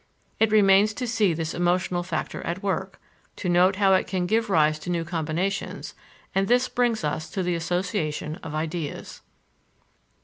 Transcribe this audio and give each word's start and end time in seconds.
It 0.39 0.51
remains 0.51 0.95
to 0.95 1.05
see 1.05 1.31
this 1.31 1.53
emotional 1.53 2.01
factor 2.01 2.41
at 2.41 2.63
work, 2.63 2.99
to 3.35 3.47
note 3.47 3.75
how 3.75 3.93
it 3.93 4.07
can 4.07 4.25
give 4.25 4.49
rise 4.49 4.79
to 4.79 4.89
new 4.89 5.03
combinations; 5.05 5.93
and 6.33 6.47
this 6.47 6.67
brings 6.67 7.03
us 7.03 7.29
to 7.29 7.43
the 7.43 7.53
association 7.53 8.37
of 8.37 8.55
ideas. 8.55 9.21